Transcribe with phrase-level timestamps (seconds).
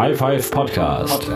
[0.00, 1.30] High Five Podcast.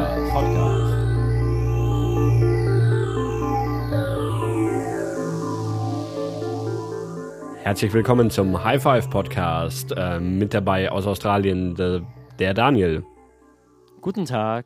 [7.62, 9.92] Herzlich willkommen zum High Five Podcast.
[9.94, 12.06] Ähm, mit dabei aus Australien der,
[12.38, 13.04] der, Daniel.
[14.00, 14.64] Guten Tag.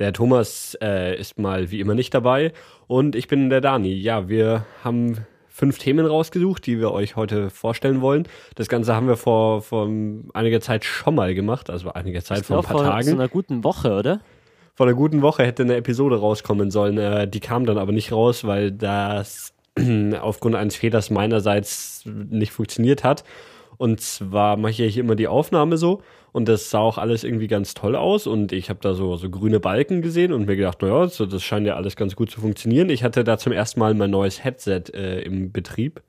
[0.00, 2.52] Der Thomas äh, ist mal wie immer nicht dabei
[2.88, 3.92] und ich bin der Dani.
[3.92, 5.24] Ja, wir haben
[5.62, 8.26] fünf Themen rausgesucht, die wir euch heute vorstellen wollen.
[8.56, 9.88] Das Ganze haben wir vor, vor
[10.34, 13.10] einiger Zeit schon mal gemacht, also einiger Zeit, vor ein paar vor Tagen.
[13.10, 14.20] Vor einer guten Woche, oder?
[14.74, 16.98] Vor einer guten Woche hätte eine Episode rauskommen sollen.
[16.98, 19.54] Äh, die kam dann aber nicht raus, weil das
[20.20, 23.22] aufgrund eines Fehlers meinerseits nicht funktioniert hat.
[23.82, 27.74] Und zwar mache ich immer die Aufnahme so und das sah auch alles irgendwie ganz
[27.74, 31.08] toll aus und ich habe da so, so grüne Balken gesehen und mir gedacht, naja,
[31.08, 32.90] so, das scheint ja alles ganz gut zu funktionieren.
[32.90, 36.00] Ich hatte da zum ersten Mal mein neues Headset äh, im Betrieb,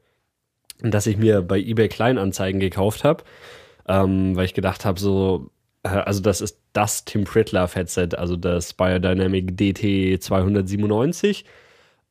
[0.83, 3.23] das ich mir bei eBay Kleinanzeigen gekauft habe,
[3.87, 5.49] ähm, weil ich gedacht habe, so,
[5.81, 11.43] äh, also das ist das Tim Pritlove Headset, also das Biodynamic DT 297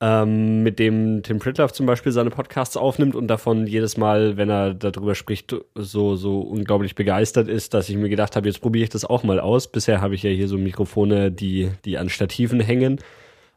[0.03, 4.51] ähm, mit dem Tim Pritloff zum Beispiel seine Podcasts aufnimmt und davon jedes Mal, wenn
[4.51, 8.83] er darüber spricht, so, so unglaublich begeistert ist, dass ich mir gedacht habe, jetzt probiere
[8.83, 9.69] ich das auch mal aus.
[9.69, 12.99] Bisher habe ich ja hier so Mikrofone, die, die an Stativen hängen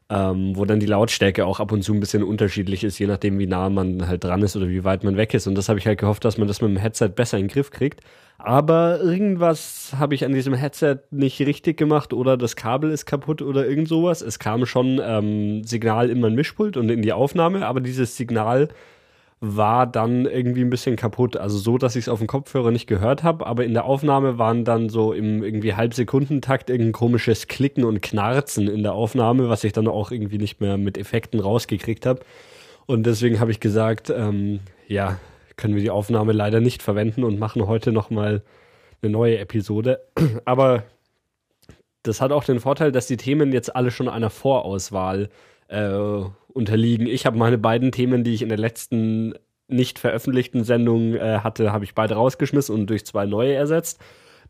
[0.08, 3.38] ähm, wo dann die Lautstärke auch ab und zu ein bisschen unterschiedlich ist, je nachdem,
[3.38, 5.46] wie nah man halt dran ist oder wie weit man weg ist.
[5.46, 7.52] Und das habe ich halt gehofft, dass man das mit dem Headset besser in den
[7.52, 8.00] Griff kriegt.
[8.38, 13.42] Aber irgendwas habe ich an diesem Headset nicht richtig gemacht oder das Kabel ist kaputt
[13.42, 14.22] oder irgend sowas.
[14.22, 18.68] Es kam schon ähm, Signal in mein Mischpult und in die Aufnahme, aber dieses Signal
[19.40, 21.36] war dann irgendwie ein bisschen kaputt.
[21.36, 24.38] Also so, dass ich es auf dem Kopfhörer nicht gehört habe, aber in der Aufnahme
[24.38, 29.64] waren dann so im irgendwie Halbsekundentakt irgendein komisches Klicken und Knarzen in der Aufnahme, was
[29.64, 32.20] ich dann auch irgendwie nicht mehr mit Effekten rausgekriegt habe.
[32.86, 35.18] Und deswegen habe ich gesagt, ähm, ja,
[35.56, 38.42] können wir die Aufnahme leider nicht verwenden und machen heute nochmal
[39.02, 40.00] eine neue Episode.
[40.44, 40.84] Aber
[42.02, 45.28] das hat auch den Vorteil, dass die Themen jetzt alle schon einer Vorauswahl
[45.68, 46.20] äh,
[46.56, 47.06] unterliegen.
[47.06, 49.34] Ich habe meine beiden Themen, die ich in der letzten
[49.68, 54.00] nicht veröffentlichten Sendung äh, hatte, habe ich beide rausgeschmissen und durch zwei neue ersetzt.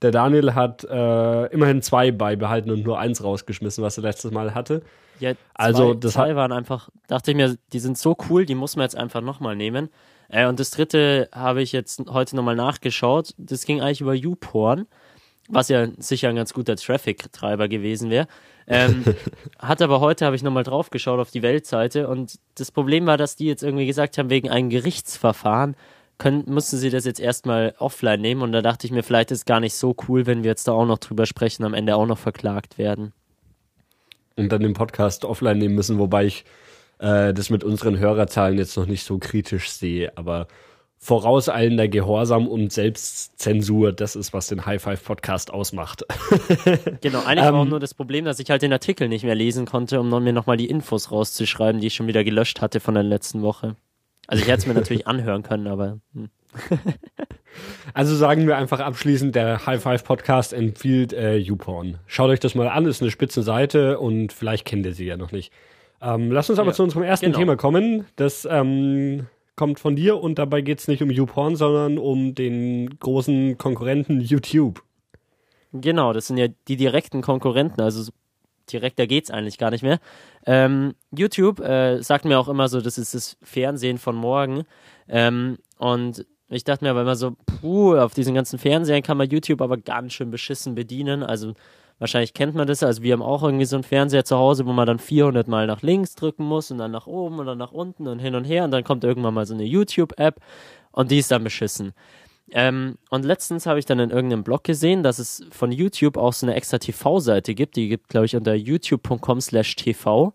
[0.02, 4.54] Der Daniel hat äh, immerhin zwei beibehalten und nur eins rausgeschmissen, was er letztes Mal
[4.54, 4.82] hatte.
[5.20, 8.54] Ja, zwei, also das zwei waren einfach, dachte ich mir, die sind so cool, die
[8.54, 9.88] muss man jetzt einfach nochmal nehmen.
[10.28, 13.32] Äh, und das dritte habe ich jetzt heute nochmal nachgeschaut.
[13.38, 14.86] Das ging eigentlich über YouPorn,
[15.48, 18.26] was ja sicher ein ganz guter Traffic-Treiber gewesen wäre.
[18.66, 19.04] Ähm,
[19.58, 23.16] hat aber heute, habe ich nochmal drauf geschaut auf die Weltseite und das Problem war,
[23.16, 25.76] dass die jetzt irgendwie gesagt haben, wegen einem Gerichtsverfahren
[26.18, 29.38] können, mussten sie das jetzt erstmal offline nehmen und da dachte ich mir, vielleicht ist
[29.38, 31.94] es gar nicht so cool, wenn wir jetzt da auch noch drüber sprechen, am Ende
[31.96, 33.12] auch noch verklagt werden.
[34.36, 36.44] Und dann den Podcast offline nehmen müssen, wobei ich
[36.98, 40.48] äh, das mit unseren Hörerzahlen jetzt noch nicht so kritisch sehe, aber
[40.98, 46.04] vorauseilender Gehorsam und Selbstzensur, das ist, was den High Five Podcast ausmacht.
[47.00, 49.34] genau, eigentlich ähm, war auch nur das Problem, dass ich halt den Artikel nicht mehr
[49.34, 52.94] lesen konnte, um mir nochmal die Infos rauszuschreiben, die ich schon wieder gelöscht hatte von
[52.94, 53.76] der letzten Woche.
[54.26, 55.98] Also ich hätte es mir natürlich anhören können, aber.
[56.14, 56.30] Hm.
[57.94, 61.98] also sagen wir einfach abschließend, der High Five Podcast empfiehlt äh, YouPorn.
[62.06, 65.16] Schaut euch das mal an, ist eine spitze Seite und vielleicht kennt ihr sie ja
[65.16, 65.52] noch nicht.
[66.00, 67.38] Ähm, lass uns aber ja, zu unserem ersten genau.
[67.38, 68.06] Thema kommen.
[68.16, 72.98] Das ähm, kommt von dir und dabei geht es nicht um YouPorn, sondern um den
[72.98, 74.82] großen Konkurrenten YouTube.
[75.72, 78.10] Genau, das sind ja die direkten Konkurrenten, also
[78.70, 79.98] direkter geht es eigentlich gar nicht mehr.
[80.44, 84.64] Ähm, YouTube äh, sagt mir auch immer so, das ist das Fernsehen von morgen.
[85.08, 89.28] Ähm, und ich dachte mir aber immer so, puh, auf diesen ganzen Fernsehern kann man
[89.28, 91.22] YouTube aber ganz schön beschissen bedienen.
[91.22, 91.54] Also
[91.98, 92.82] Wahrscheinlich kennt man das.
[92.82, 95.66] Also wir haben auch irgendwie so einen Fernseher zu Hause, wo man dann 400 Mal
[95.66, 98.44] nach links drücken muss und dann nach oben und dann nach unten und hin und
[98.44, 98.64] her.
[98.64, 100.40] Und dann kommt irgendwann mal so eine YouTube-App
[100.92, 101.94] und die ist dann beschissen.
[102.52, 106.32] Ähm, und letztens habe ich dann in irgendeinem Blog gesehen, dass es von YouTube auch
[106.32, 107.76] so eine extra TV-Seite gibt.
[107.76, 110.32] Die gibt, glaube ich, unter youtube.com slash TV.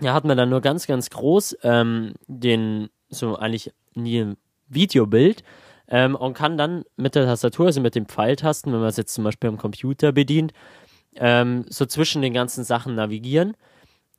[0.00, 4.36] Da hat man dann nur ganz, ganz groß ähm, den, so eigentlich nie ein
[4.68, 5.44] Videobild
[5.88, 9.14] ähm, und kann dann mit der Tastatur, also mit den Pfeiltasten, wenn man es jetzt
[9.14, 10.52] zum Beispiel am Computer bedient,
[11.16, 13.56] ähm, so zwischen den ganzen Sachen navigieren.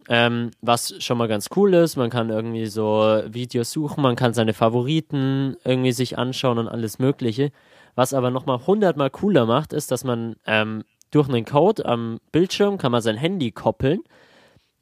[0.10, 4.34] Ähm, was schon mal ganz cool ist, man kann irgendwie so Videos suchen, man kann
[4.34, 7.52] seine Favoriten irgendwie sich anschauen und alles Mögliche.
[7.96, 12.78] Was aber nochmal hundertmal cooler macht, ist, dass man ähm, durch einen Code am Bildschirm
[12.78, 14.02] kann man sein Handy koppeln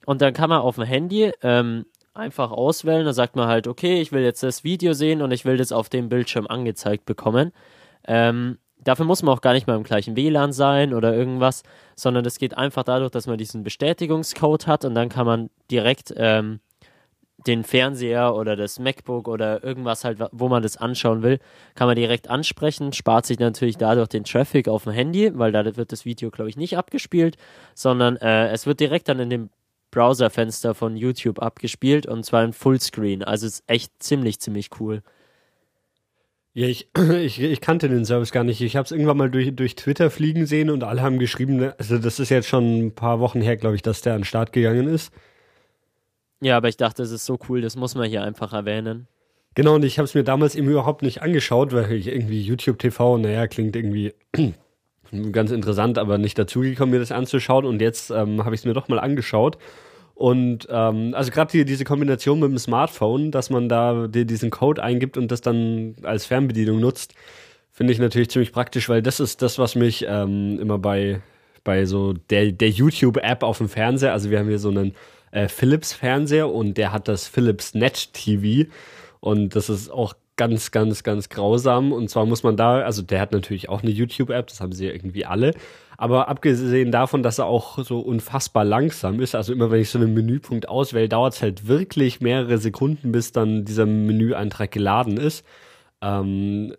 [0.06, 3.06] und dann kann man auf dem Handy ähm, einfach auswählen.
[3.06, 5.72] Da sagt man halt, okay, ich will jetzt das Video sehen und ich will das
[5.72, 7.52] auf dem Bildschirm angezeigt bekommen.
[8.08, 11.64] Ähm, dafür muss man auch gar nicht mal im gleichen WLAN sein oder irgendwas,
[11.96, 16.14] sondern das geht einfach dadurch, dass man diesen Bestätigungscode hat und dann kann man direkt
[16.18, 16.60] ähm,
[17.48, 21.40] den Fernseher oder das MacBook oder irgendwas halt, wo man das anschauen will,
[21.76, 25.76] kann man direkt ansprechen, spart sich natürlich dadurch den Traffic auf dem Handy, weil da
[25.76, 27.38] wird das Video, glaube ich, nicht abgespielt,
[27.74, 29.50] sondern äh, es wird direkt dann in dem
[29.92, 33.24] Browserfenster von YouTube abgespielt und zwar in Fullscreen.
[33.24, 35.04] Also es ist echt ziemlich, ziemlich cool.
[36.54, 38.62] Ja, ich, ich, ich kannte den Service gar nicht.
[38.62, 41.76] Ich habe es irgendwann mal durch, durch Twitter fliegen sehen und alle haben geschrieben, ne,
[41.78, 44.26] also das ist jetzt schon ein paar Wochen her, glaube ich, dass der an den
[44.26, 45.14] Start gegangen ist.
[46.42, 49.08] Ja, aber ich dachte, es ist so cool, das muss man hier einfach erwähnen.
[49.54, 52.80] Genau, und ich habe es mir damals eben überhaupt nicht angeschaut, weil ich irgendwie YouTube
[52.80, 54.14] TV, naja, klingt irgendwie
[55.32, 57.66] ganz interessant, aber nicht dazugekommen, mir das anzuschauen.
[57.66, 59.58] Und jetzt ähm, habe ich es mir doch mal angeschaut.
[60.16, 64.52] Und ähm, also gerade die, diese Kombination mit dem Smartphone, dass man da die, diesen
[64.52, 67.16] Code eingibt und das dann als Fernbedienung nutzt,
[67.72, 71.22] finde ich natürlich ziemlich praktisch, weil das ist das, was mich ähm, immer bei,
[71.64, 74.94] bei so der, der YouTube-App auf dem Fernseher, also wir haben hier so einen
[75.32, 78.70] äh, Philips-Fernseher und der hat das Philips Net TV.
[79.20, 81.92] Und das ist auch ganz, ganz, ganz grausam.
[81.92, 84.88] Und zwar muss man da, also der hat natürlich auch eine YouTube-App, das haben sie
[84.88, 85.54] irgendwie alle.
[86.00, 90.00] Aber abgesehen davon, dass er auch so unfassbar langsam ist, also immer wenn ich so
[90.00, 95.46] einen Menüpunkt auswähle, dauert es halt wirklich mehrere Sekunden, bis dann dieser Menüeintrag geladen ist.
[96.02, 96.74] Ähm,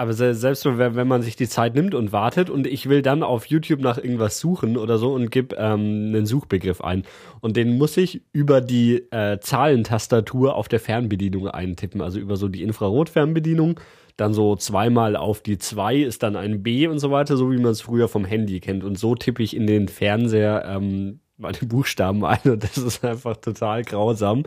[0.00, 3.44] aber selbst wenn man sich die Zeit nimmt und wartet und ich will dann auf
[3.44, 7.02] YouTube nach irgendwas suchen oder so und gebe ähm, einen Suchbegriff ein.
[7.42, 12.48] Und den muss ich über die äh, Zahlentastatur auf der Fernbedienung eintippen, also über so
[12.48, 13.78] die Infrarotfernbedienung.
[14.16, 17.58] Dann so zweimal auf die 2 ist dann ein B und so weiter, so wie
[17.58, 18.84] man es früher vom Handy kennt.
[18.84, 23.36] Und so tippe ich in den Fernseher ähm, meine Buchstaben ein und das ist einfach
[23.36, 24.44] total grausam.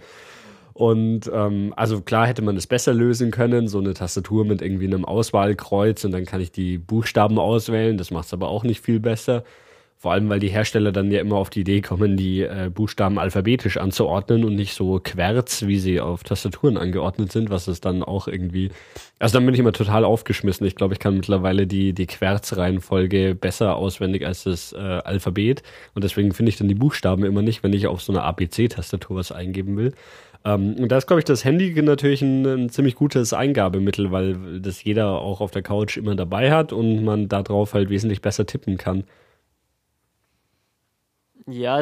[0.73, 4.87] Und ähm, also klar hätte man es besser lösen können, so eine Tastatur mit irgendwie
[4.87, 7.97] einem Auswahlkreuz und dann kann ich die Buchstaben auswählen.
[7.97, 9.43] Das macht es aber auch nicht viel besser.
[10.03, 13.17] Vor allem, weil die Hersteller dann ja immer auf die Idee kommen, die äh, Buchstaben
[13.17, 18.03] alphabetisch anzuordnen und nicht so querz, wie sie auf Tastaturen angeordnet sind, was es dann
[18.03, 18.69] auch irgendwie.
[19.17, 20.67] Also dann bin ich immer total aufgeschmissen.
[20.67, 25.63] Ich glaube, ich kann mittlerweile die, die Querz-Reihenfolge besser auswendig als das äh, Alphabet.
[25.93, 29.15] Und deswegen finde ich dann die Buchstaben immer nicht, wenn ich auf so einer ABC-Tastatur
[29.15, 29.93] was eingeben will.
[30.45, 34.59] Ähm, und da ist, glaube ich, das Handy natürlich ein, ein, ziemlich gutes Eingabemittel, weil
[34.59, 38.45] das jeder auch auf der Couch immer dabei hat und man darauf halt wesentlich besser
[38.45, 39.05] tippen kann.
[41.47, 41.81] Ja,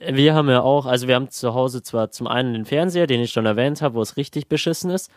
[0.00, 3.20] wir haben ja auch, also wir haben zu Hause zwar zum einen den Fernseher, den
[3.20, 5.10] ich schon erwähnt habe, wo es richtig beschissen ist.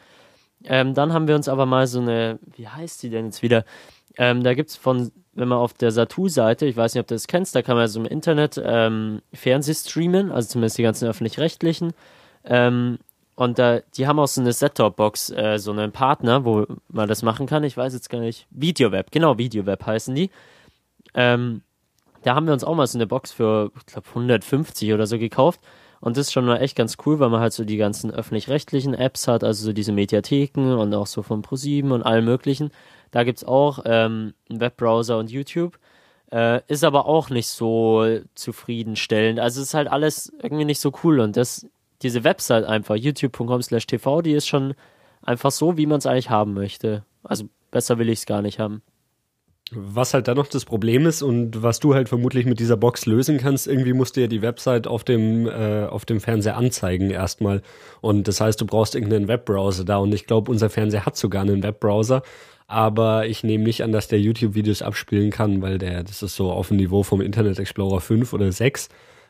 [0.65, 3.65] Ähm, dann haben wir uns aber mal so eine, wie heißt die denn jetzt wieder?
[4.17, 7.15] Ähm, da gibt es von, wenn man auf der Satu-Seite, ich weiß nicht, ob du
[7.15, 11.07] das kennst, da kann man so im Internet ähm, Fernseh streamen, also zumindest die ganzen
[11.07, 11.93] öffentlich-rechtlichen.
[12.45, 12.99] Ähm,
[13.35, 17.23] und da, die haben auch so eine Set-Top-Box, äh, so einen Partner, wo man das
[17.23, 17.63] machen kann.
[17.63, 18.45] Ich weiß jetzt gar nicht.
[18.51, 20.29] VideoWeb, genau, VideoWeb heißen die.
[21.15, 21.61] Ähm,
[22.21, 25.17] da haben wir uns auch mal so eine Box für, ich glaube, 150 oder so
[25.17, 25.59] gekauft.
[25.99, 28.93] Und das ist schon mal echt ganz cool, weil man halt so die ganzen öffentlich-rechtlichen
[28.93, 32.71] Apps hat, also so diese Mediatheken und auch so von ProSieben und allem möglichen.
[33.11, 35.79] Da gibt es auch ähm, einen Webbrowser und YouTube.
[36.31, 39.39] Äh, ist aber auch nicht so zufriedenstellend.
[39.39, 41.67] Also ist halt alles irgendwie nicht so cool und das
[42.03, 44.73] diese Website einfach, youtube.com slash tv, die ist schon
[45.21, 47.05] einfach so, wie man es eigentlich haben möchte.
[47.23, 48.81] Also besser will ich es gar nicht haben.
[49.71, 53.05] Was halt dann noch das Problem ist und was du halt vermutlich mit dieser Box
[53.05, 57.09] lösen kannst, irgendwie musst du ja die Website auf dem, äh, auf dem Fernseher anzeigen
[57.09, 57.61] erstmal.
[58.01, 59.97] Und das heißt, du brauchst irgendeinen Webbrowser da.
[59.97, 62.21] Und ich glaube, unser Fernseher hat sogar einen Webbrowser.
[62.67, 66.51] Aber ich nehme nicht an, dass der YouTube-Videos abspielen kann, weil der, das ist so
[66.51, 68.89] auf dem Niveau vom Internet Explorer 5 oder 6.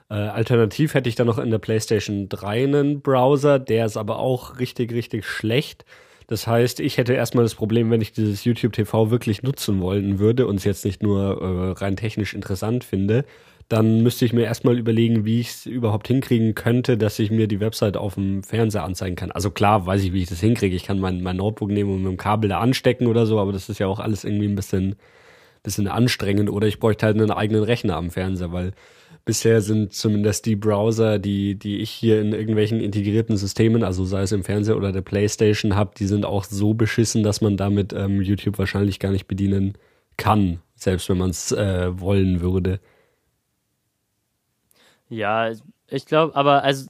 [0.10, 4.20] Äh, alternativ hätte ich dann noch in der PlayStation 3 einen Browser, der ist aber
[4.20, 5.86] auch richtig, richtig schlecht.
[6.28, 10.20] Das heißt, ich hätte erstmal das Problem, wenn ich dieses YouTube TV wirklich nutzen wollen
[10.20, 13.26] würde und es jetzt nicht nur äh, rein technisch interessant finde,
[13.70, 17.48] dann müsste ich mir erstmal überlegen, wie ich es überhaupt hinkriegen könnte, dass ich mir
[17.48, 19.32] die Website auf dem Fernseher anzeigen kann.
[19.32, 20.76] Also klar, weiß ich, wie ich das hinkriege.
[20.76, 23.52] Ich kann mein, mein Notebook nehmen und mit dem Kabel da anstecken oder so, aber
[23.52, 24.96] das ist ja auch alles irgendwie ein bisschen,
[25.64, 26.50] bisschen anstrengend.
[26.50, 28.74] Oder ich bräuchte halt einen eigenen Rechner am Fernseher, weil
[29.26, 34.22] bisher sind zumindest die Browser, die, die ich hier in irgendwelchen integrierten Systemen, also sei
[34.22, 37.94] es im Fernseher oder der Playstation habe, die sind auch so beschissen, dass man damit
[37.94, 39.78] ähm, YouTube wahrscheinlich gar nicht bedienen
[40.18, 42.80] kann, selbst wenn man es äh, wollen würde.
[45.10, 45.52] Ja,
[45.88, 46.88] ich glaube, aber also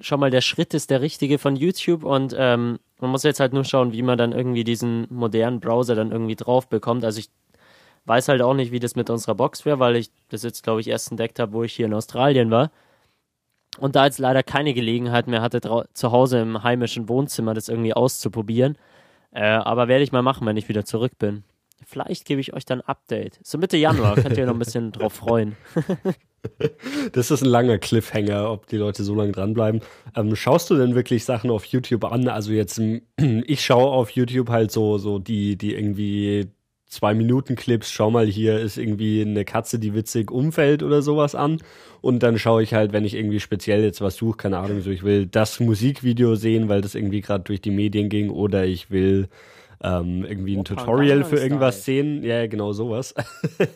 [0.00, 3.52] schon mal der Schritt ist der richtige von YouTube und ähm, man muss jetzt halt
[3.52, 7.04] nur schauen, wie man dann irgendwie diesen modernen Browser dann irgendwie drauf bekommt.
[7.04, 7.28] Also ich
[8.06, 10.80] Weiß halt auch nicht, wie das mit unserer Box wäre, weil ich das jetzt, glaube
[10.80, 12.70] ich, erst entdeckt habe, wo ich hier in Australien war.
[13.78, 15.60] Und da jetzt leider keine Gelegenheit mehr hatte,
[15.92, 18.78] zu Hause im heimischen Wohnzimmer das irgendwie auszuprobieren.
[19.32, 21.44] Äh, aber werde ich mal machen, wenn ich wieder zurück bin.
[21.84, 23.38] Vielleicht gebe ich euch dann ein Update.
[23.42, 25.56] So Mitte Januar könnt ihr noch ein bisschen drauf freuen.
[27.12, 29.80] Das ist ein langer Cliffhanger, ob die Leute so lange dranbleiben.
[30.14, 32.28] Ähm, schaust du denn wirklich Sachen auf YouTube an?
[32.28, 32.80] Also jetzt,
[33.16, 36.48] ich schaue auf YouTube halt so, so die, die irgendwie
[36.88, 41.34] zwei Minuten Clips, schau mal, hier ist irgendwie eine Katze, die witzig umfällt oder sowas
[41.34, 41.58] an.
[42.00, 44.90] Und dann schaue ich halt, wenn ich irgendwie speziell jetzt was suche, keine Ahnung, so
[44.90, 48.90] ich will das Musikvideo sehen, weil das irgendwie gerade durch die Medien ging, oder ich
[48.90, 49.28] will
[49.82, 52.22] ähm, irgendwie ein Tutorial für irgendwas sehen.
[52.22, 53.14] Ja, genau sowas.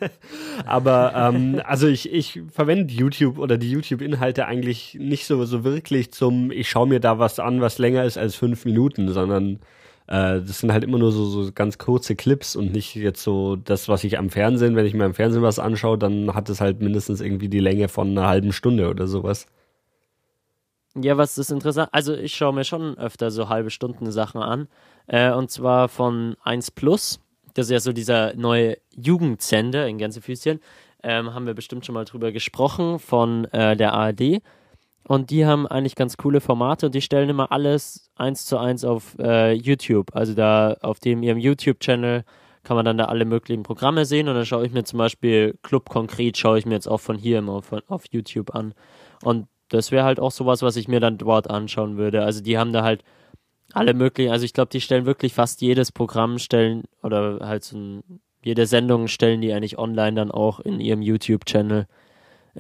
[0.66, 6.12] Aber ähm, also ich, ich verwende YouTube oder die YouTube-Inhalte eigentlich nicht so, so wirklich
[6.12, 9.60] zum, ich schaue mir da was an, was länger ist als fünf Minuten, sondern
[10.10, 13.54] äh, das sind halt immer nur so, so ganz kurze Clips und nicht jetzt so
[13.54, 16.60] das, was ich am Fernsehen, wenn ich mir am Fernsehen was anschaue, dann hat es
[16.60, 19.46] halt mindestens irgendwie die Länge von einer halben Stunde oder sowas.
[20.96, 21.90] Ja, was ist interessant?
[21.92, 24.66] Also ich schaue mir schon öfter so halbe Stunden Sachen an.
[25.06, 27.20] Äh, und zwar von 1 Plus.
[27.54, 30.58] Das ist ja so dieser neue Jugendsender in Gänsefüßchen.
[31.04, 34.42] Ähm, haben wir bestimmt schon mal drüber gesprochen von äh, der ARD.
[35.08, 38.84] Und die haben eigentlich ganz coole Formate und die stellen immer alles eins zu eins
[38.84, 40.14] auf äh, YouTube.
[40.14, 42.24] Also da auf dem ihrem YouTube-Channel
[42.62, 45.58] kann man dann da alle möglichen Programme sehen und dann schaue ich mir zum Beispiel
[45.62, 48.74] Club konkret, schaue ich mir jetzt auch von hier immer auf, auf YouTube an.
[49.22, 52.22] Und das wäre halt auch sowas, was ich mir dann dort anschauen würde.
[52.22, 53.02] Also die haben da halt
[53.72, 57.78] alle möglichen, also ich glaube, die stellen wirklich fast jedes Programm stellen oder halt so
[57.78, 61.86] ein, jede Sendung stellen die eigentlich online dann auch in ihrem YouTube-Channel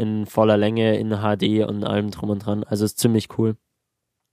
[0.00, 2.64] in voller Länge, in HD und allem drum und dran.
[2.64, 3.56] Also ist ziemlich cool.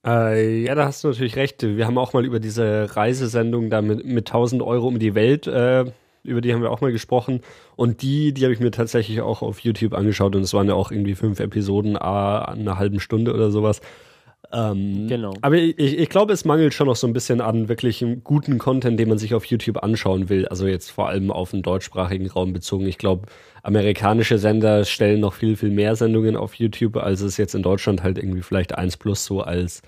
[0.06, 1.64] Äh, ja, da hast du natürlich recht.
[1.64, 5.48] Wir haben auch mal über diese Reisesendung da mit, mit 1000 Euro um die Welt,
[5.48, 5.86] äh,
[6.24, 7.42] über die haben wir auch mal gesprochen.
[7.76, 10.76] Und die, die habe ich mir tatsächlich auch auf YouTube angeschaut und es waren ja
[10.76, 13.82] auch irgendwie fünf Episoden, a, einer halben Stunde oder sowas.
[14.52, 15.34] Ähm, genau.
[15.42, 19.00] Aber ich, ich glaube, es mangelt schon noch so ein bisschen an wirklich guten Content,
[19.00, 20.48] den man sich auf YouTube anschauen will.
[20.48, 22.86] Also jetzt vor allem auf den deutschsprachigen Raum bezogen.
[22.88, 23.28] Ich glaube,
[23.64, 28.04] amerikanische Sender stellen noch viel, viel mehr Sendungen auf YouTube, als es jetzt in Deutschland
[28.04, 29.82] halt irgendwie vielleicht 1 Plus so als,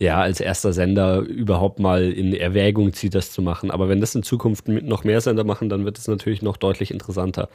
[0.00, 3.70] ja, als erster Sender überhaupt mal in Erwägung zieht, das zu machen.
[3.70, 6.90] Aber wenn das in Zukunft noch mehr Sender machen, dann wird es natürlich noch deutlich
[6.90, 7.48] interessanter.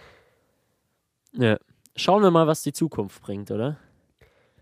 [1.34, 1.58] Ja.
[1.98, 3.78] Schauen wir mal, was die Zukunft bringt, oder?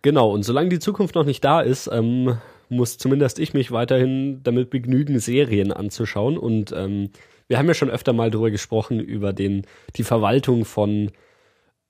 [0.03, 4.41] Genau, und solange die Zukunft noch nicht da ist, ähm, muss zumindest ich mich weiterhin
[4.43, 6.37] damit begnügen, Serien anzuschauen.
[6.37, 7.09] Und ähm,
[7.47, 11.11] wir haben ja schon öfter mal darüber gesprochen, über den, die Verwaltung von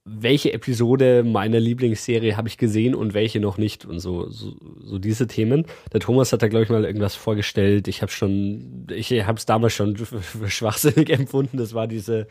[0.05, 4.99] welche Episode meiner Lieblingsserie habe ich gesehen und welche noch nicht und so, so, so
[4.99, 5.65] diese Themen.
[5.93, 7.87] Der Thomas hat da, glaube ich, mal irgendwas vorgestellt.
[7.87, 9.97] Ich habe schon, ich habe es damals schon
[10.47, 11.57] schwachsinnig empfunden.
[11.57, 12.27] Das war diese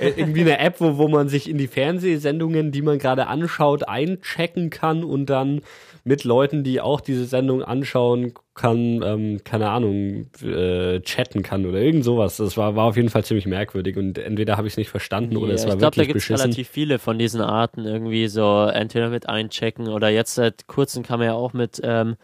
[0.00, 4.70] irgendwie eine App, wo, wo man sich in die Fernsehsendungen, die man gerade anschaut, einchecken
[4.70, 5.62] kann und dann
[6.04, 11.78] mit Leuten, die auch diese Sendung anschauen, kann, ähm, keine Ahnung, äh, chatten kann oder
[11.78, 12.38] irgend sowas.
[12.38, 15.36] Das war, war auf jeden Fall ziemlich merkwürdig und entweder habe ich es nicht verstanden
[15.36, 16.34] oder yeah, es war ich glaub, wirklich beschissen.
[16.34, 20.08] Ich glaube, da gibt relativ viele von diesen Arten irgendwie so entweder mit einchecken oder
[20.08, 22.16] jetzt seit kurzem kann man ja auch mit, ähm,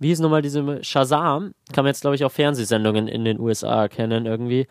[0.00, 3.82] wie hieß nochmal diese Shazam, kann man jetzt glaube ich auch Fernsehsendungen in den USA
[3.82, 4.66] erkennen irgendwie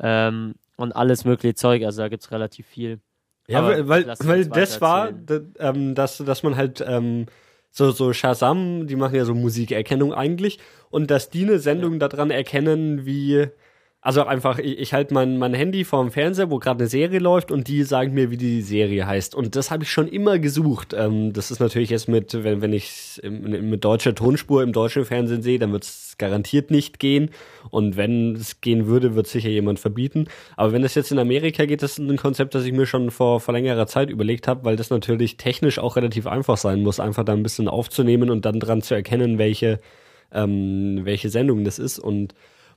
[0.00, 3.00] ähm, und alles mögliche Zeug, also da gibt es relativ viel.
[3.46, 5.10] Ja, Aber weil, weil das war,
[5.58, 7.26] ähm, dass, dass man halt ähm,
[7.70, 10.58] so, so Shazam, die machen ja so Musikerkennung eigentlich.
[10.90, 12.08] Und dass die eine Sendung ja.
[12.08, 13.48] daran erkennen, wie,
[14.04, 17.50] also einfach, ich, ich halte mein, mein Handy vorm Fernseher, wo gerade eine Serie läuft
[17.50, 19.34] und die sagen mir, wie die Serie heißt.
[19.34, 20.94] Und das habe ich schon immer gesucht.
[20.94, 25.40] Ähm, das ist natürlich jetzt mit, wenn, wenn ich mit deutscher Tonspur im deutschen Fernsehen
[25.40, 27.30] sehe, dann wird es garantiert nicht gehen.
[27.70, 30.26] Und wenn es gehen würde, wird sicher jemand verbieten.
[30.58, 33.10] Aber wenn es jetzt in Amerika geht, das ist ein Konzept, das ich mir schon
[33.10, 37.00] vor, vor längerer Zeit überlegt habe, weil das natürlich technisch auch relativ einfach sein muss,
[37.00, 39.80] einfach da ein bisschen aufzunehmen und dann dran zu erkennen, welche,
[40.30, 41.98] ähm, welche Sendung das ist.
[41.98, 42.34] Und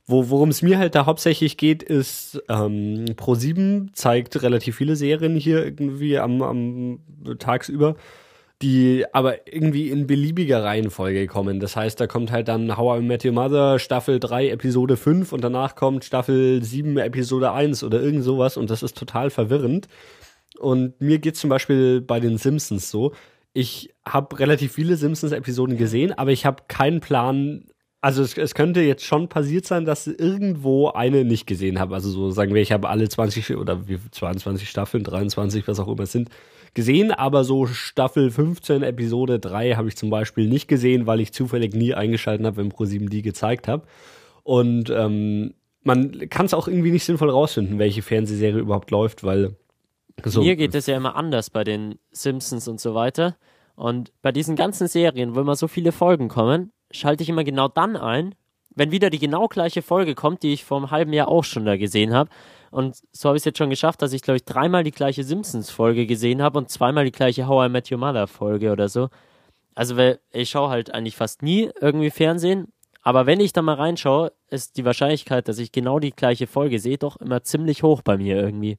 [0.08, 5.36] wo, worum es mir halt da hauptsächlich geht, ist, ähm, Pro7 zeigt relativ viele Serien
[5.36, 7.00] hier irgendwie am, am
[7.38, 7.94] tagsüber,
[8.62, 11.60] die aber irgendwie in beliebiger Reihenfolge kommen.
[11.60, 15.32] Das heißt, da kommt halt dann How I Met Your Mother Staffel 3 Episode 5
[15.34, 19.88] und danach kommt Staffel 7 Episode 1 oder irgend sowas und das ist total verwirrend.
[20.58, 23.12] Und mir geht zum Beispiel bei den Simpsons so.
[23.52, 27.66] Ich habe relativ viele Simpsons-Episoden gesehen, aber ich habe keinen Plan,
[28.00, 31.94] also es, es, könnte jetzt schon passiert sein, dass irgendwo eine nicht gesehen habe.
[31.94, 33.80] Also so sagen wir, ich habe alle 20 oder
[34.12, 36.30] 22 Staffeln, 23, was auch immer es sind,
[36.74, 41.32] gesehen, aber so Staffel 15, Episode 3 habe ich zum Beispiel nicht gesehen, weil ich
[41.32, 43.84] zufällig nie eingeschaltet habe, wenn Pro7 die gezeigt habe.
[44.44, 49.56] Und ähm, man kann es auch irgendwie nicht sinnvoll rausfinden, welche Fernsehserie überhaupt läuft, weil
[50.24, 50.42] so.
[50.42, 53.36] Mir geht es ja immer anders bei den Simpsons und so weiter.
[53.76, 57.68] Und bei diesen ganzen Serien, wo immer so viele Folgen kommen, schalte ich immer genau
[57.68, 58.34] dann ein,
[58.74, 61.64] wenn wieder die genau gleiche Folge kommt, die ich vor einem halben Jahr auch schon
[61.64, 62.30] da gesehen habe.
[62.70, 65.24] Und so habe ich es jetzt schon geschafft, dass ich, glaube ich, dreimal die gleiche
[65.24, 69.08] Simpsons-Folge gesehen habe und zweimal die gleiche How I Met Your Mother-Folge oder so.
[69.74, 73.74] Also, weil ich schaue halt eigentlich fast nie irgendwie Fernsehen, aber wenn ich da mal
[73.74, 78.02] reinschaue, ist die Wahrscheinlichkeit, dass ich genau die gleiche Folge sehe, doch immer ziemlich hoch
[78.02, 78.78] bei mir irgendwie.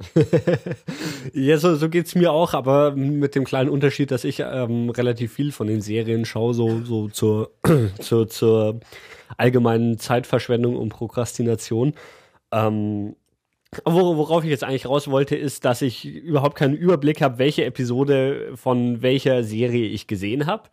[1.32, 5.32] ja, so, so geht's mir auch, aber mit dem kleinen Unterschied, dass ich ähm, relativ
[5.32, 7.52] viel von den Serien schaue, so, so zur,
[8.00, 8.80] zur, zur
[9.36, 11.94] allgemeinen Zeitverschwendung und Prokrastination.
[12.50, 13.16] Ähm,
[13.84, 18.52] worauf ich jetzt eigentlich raus wollte, ist, dass ich überhaupt keinen Überblick habe, welche Episode
[18.56, 20.68] von welcher Serie ich gesehen habe.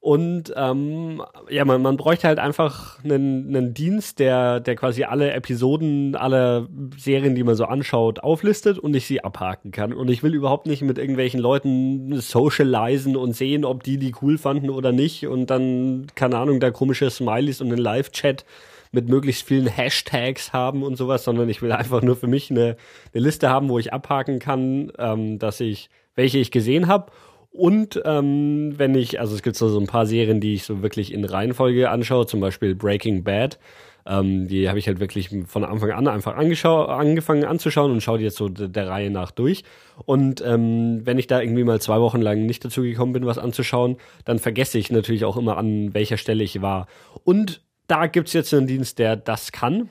[0.00, 5.32] Und ähm, ja, man, man bräuchte halt einfach einen, einen Dienst, der, der quasi alle
[5.32, 9.92] Episoden, alle Serien, die man so anschaut, auflistet und ich sie abhaken kann.
[9.92, 14.38] Und ich will überhaupt nicht mit irgendwelchen Leuten socialisen und sehen, ob die die cool
[14.38, 15.26] fanden oder nicht.
[15.26, 18.44] Und dann, keine Ahnung, da komische Smileys und einen Live-Chat
[18.92, 22.76] mit möglichst vielen Hashtags haben und sowas, sondern ich will einfach nur für mich eine,
[23.12, 27.10] eine Liste haben, wo ich abhaken kann, ähm, dass ich, welche ich gesehen habe
[27.50, 30.82] und ähm, wenn ich, also es gibt so, so ein paar Serien, die ich so
[30.82, 33.58] wirklich in Reihenfolge anschaue, zum Beispiel Breaking Bad.
[34.06, 38.24] Ähm, die habe ich halt wirklich von Anfang an einfach angefangen anzuschauen und schaue die
[38.24, 39.64] jetzt so der, Reihe nach durch.
[40.06, 43.36] Und ähm, wenn ich da irgendwie mal zwei Wochen lang nicht dazu gekommen bin, was
[43.36, 46.86] anzuschauen, dann vergesse ich natürlich auch immer, an welcher Stelle ich war.
[47.24, 49.90] Und da gibt's jetzt einen Dienst, der das kann,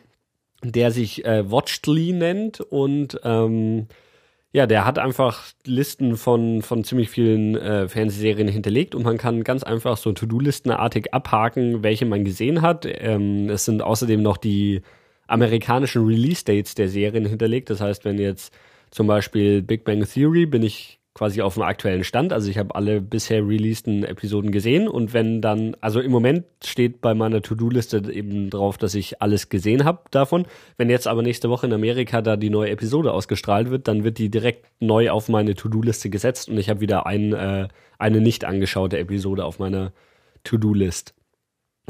[0.64, 3.88] der sich äh, Watchedly nennt und ähm,
[4.58, 9.44] ja, der hat einfach Listen von, von ziemlich vielen äh, Fernsehserien hinterlegt und man kann
[9.44, 12.88] ganz einfach so To-Do-Listenartig abhaken, welche man gesehen hat.
[12.90, 14.82] Ähm, es sind außerdem noch die
[15.28, 17.70] amerikanischen Release-Dates der Serien hinterlegt.
[17.70, 18.52] Das heißt, wenn jetzt
[18.90, 22.32] zum Beispiel Big Bang Theory bin ich quasi auf dem aktuellen Stand.
[22.32, 27.02] Also ich habe alle bisher releaseden Episoden gesehen und wenn dann, also im Moment steht
[27.02, 30.46] bei meiner To-Do-Liste eben drauf, dass ich alles gesehen habe davon.
[30.78, 34.20] Wenn jetzt aber nächste Woche in Amerika da die neue Episode ausgestrahlt wird, dann wird
[34.20, 38.46] die direkt neu auf meine To-Do-Liste gesetzt und ich habe wieder ein, äh, eine nicht
[38.46, 39.94] angeschaute Episode auf meiner
[40.44, 41.16] To-Do-List.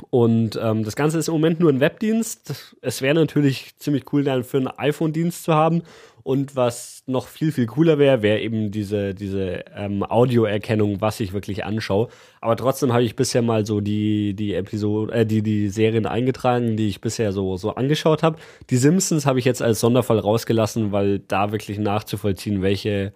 [0.09, 2.75] Und ähm, das Ganze ist im Moment nur ein Webdienst.
[2.81, 5.81] Es wäre natürlich ziemlich cool, dann für einen iPhone-Dienst zu haben.
[6.27, 11.31] Und was noch viel, viel cooler wäre, wäre eben diese, diese ähm, Audioerkennung, was ich
[11.31, 12.09] wirklich anschaue.
[12.41, 16.75] Aber trotzdem habe ich bisher mal so die, die Episode, äh, die, die Serien eingetragen,
[16.75, 18.39] die ich bisher so, so angeschaut habe.
[18.69, 23.13] Die Simpsons habe ich jetzt als Sonderfall rausgelassen, weil da wirklich nachzuvollziehen, welche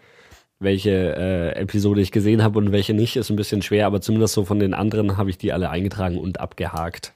[0.59, 4.35] welche äh, Episode ich gesehen habe und welche nicht, ist ein bisschen schwer, aber zumindest
[4.35, 7.13] so von den anderen habe ich die alle eingetragen und abgehakt.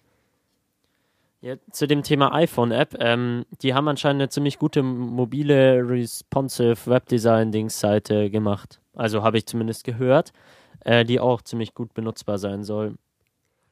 [1.45, 8.31] Ja, zu dem Thema iPhone-App, ähm, die haben anscheinend eine ziemlich gute mobile, responsive Webdesign-Dings-Seite
[8.31, 8.79] gemacht.
[8.95, 10.33] Also habe ich zumindest gehört,
[10.83, 12.95] äh, die auch ziemlich gut benutzbar sein soll.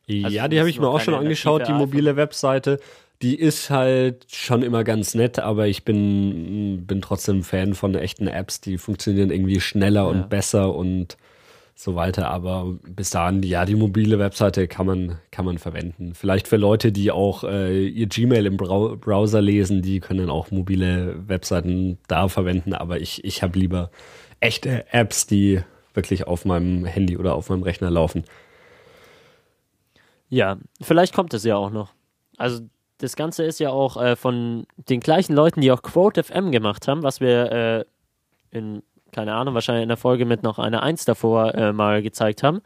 [0.07, 2.17] Also ja, die habe ich mir auch schon angeschaut, die mobile iPhone.
[2.17, 2.79] Webseite.
[3.23, 8.27] Die ist halt schon immer ganz nett, aber ich bin, bin trotzdem Fan von echten
[8.27, 10.07] Apps, die funktionieren irgendwie schneller ja.
[10.09, 11.17] und besser und
[11.75, 12.29] so weiter.
[12.29, 16.13] Aber bis dahin, ja, die mobile Webseite kann man, kann man verwenden.
[16.13, 20.51] Vielleicht für Leute, die auch äh, ihr Gmail im Brau Browser lesen, die können auch
[20.51, 22.73] mobile Webseiten da verwenden.
[22.73, 23.89] Aber ich, ich habe lieber
[24.39, 25.61] echte Apps, die
[25.93, 28.23] wirklich auf meinem Handy oder auf meinem Rechner laufen.
[30.29, 31.93] Ja, vielleicht kommt es ja auch noch.
[32.37, 32.61] Also
[32.97, 36.87] das Ganze ist ja auch äh, von den gleichen Leuten, die auch Quote FM gemacht
[36.87, 37.85] haben, was wir äh,
[38.49, 38.81] in
[39.13, 42.61] keine Ahnung, wahrscheinlich in der Folge mit noch einer Eins davor äh, mal gezeigt haben.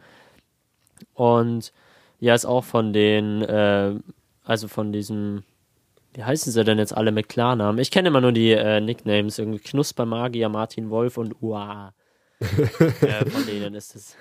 [1.14, 1.72] Und
[2.20, 3.94] ja, ist auch von den, äh,
[4.44, 5.44] also von diesem,
[6.14, 7.80] wie heißen sie denn jetzt alle mit Klarnamen?
[7.80, 11.94] Ich kenne immer nur die äh, Nicknames, irgendwie Knuspermagier, Martin Wolf und Ua.
[12.40, 14.16] äh, von denen ist es.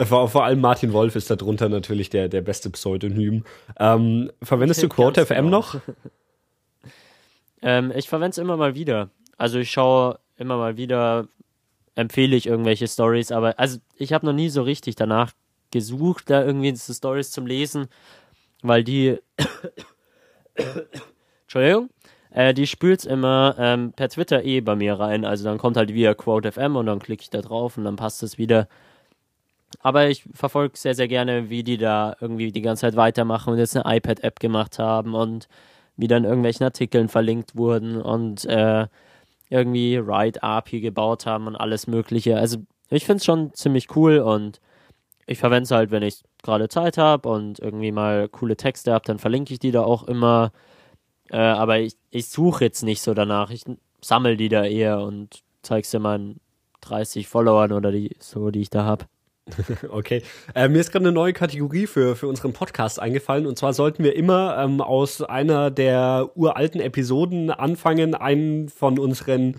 [0.08, 3.44] vor, vor, allem Martin Wolf ist darunter natürlich der, der beste Pseudonym.
[3.78, 5.58] Ähm, verwendest du Quote FM genau.
[5.58, 5.80] noch?
[7.62, 9.08] ähm, ich verwende es immer mal wieder.
[9.38, 11.26] Also ich schaue immer mal wieder
[11.94, 15.32] empfehle ich irgendwelche Stories, aber also ich habe noch nie so richtig danach
[15.70, 17.88] gesucht, da irgendwie so Stories zum Lesen,
[18.62, 19.18] weil die
[21.42, 21.90] Entschuldigung,
[22.30, 25.94] äh, die spült's immer ähm, per Twitter eh bei mir rein, also dann kommt halt
[25.94, 28.68] via Quote FM und dann klicke ich da drauf und dann passt es wieder.
[29.80, 33.58] Aber ich verfolge sehr, sehr gerne, wie die da irgendwie die ganze Zeit weitermachen und
[33.58, 35.48] jetzt eine iPad-App gemacht haben und
[35.96, 38.86] wie dann irgendwelchen Artikeln verlinkt wurden und äh,
[39.54, 42.36] irgendwie Ride API gebaut haben und alles Mögliche.
[42.38, 42.58] Also
[42.90, 44.60] ich finde es schon ziemlich cool und
[45.26, 49.04] ich verwende es halt, wenn ich gerade Zeit habe und irgendwie mal coole Texte habe,
[49.06, 50.52] dann verlinke ich die da auch immer.
[51.30, 53.50] Äh, aber ich, ich suche jetzt nicht so danach.
[53.50, 53.62] Ich
[54.00, 56.40] sammle die da eher und zeige sie meinen
[56.82, 59.06] 30 Followern oder die so, die ich da habe.
[59.88, 60.22] Okay.
[60.54, 63.46] Äh, mir ist gerade eine neue Kategorie für, für unseren Podcast eingefallen.
[63.46, 69.56] Und zwar sollten wir immer ähm, aus einer der uralten Episoden anfangen, einen von unseren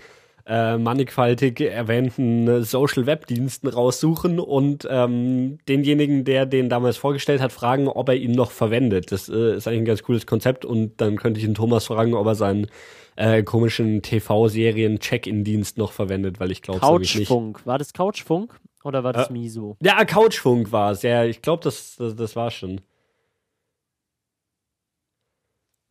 [0.48, 7.52] äh, mannigfaltig erwähnten Social Web Diensten raussuchen und ähm, denjenigen, der den damals vorgestellt hat,
[7.52, 9.12] fragen, ob er ihn noch verwendet.
[9.12, 12.14] Das äh, ist eigentlich ein ganz cooles Konzept und dann könnte ich den Thomas fragen,
[12.14, 12.68] ob er seinen
[13.16, 17.66] äh, komischen TV-Serien Check-in-Dienst noch verwendet, weil ich glaube Couchfunk.
[17.66, 18.54] War das Couchfunk
[18.86, 19.76] oder war das Äh, Miso?
[19.82, 21.02] Ja, Couchfunk war es.
[21.02, 22.80] Ja, ich glaube, das, das, das war schon.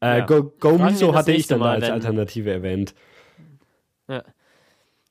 [0.01, 0.27] Äh, Ja.
[0.27, 2.95] Go, Go Miso hatte ich dann Mal, als Alternative erwähnt.